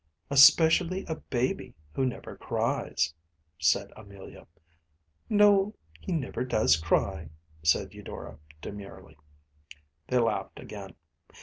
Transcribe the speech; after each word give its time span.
“Especially 0.31 1.05
a 1.05 1.13
baby 1.13 1.75
who 1.93 2.07
never 2.07 2.35
cries,‚ÄĚ 2.35 3.13
said 3.63 3.91
Amelia. 3.95 4.47
“No, 5.29 5.75
he 5.99 6.11
never 6.11 6.43
does 6.43 6.75
cry,‚ÄĚ 6.75 7.29
said 7.61 7.93
Eudora, 7.93 8.39
demurely. 8.63 9.15
They 10.07 10.17
laughed 10.17 10.59
again. 10.59 10.95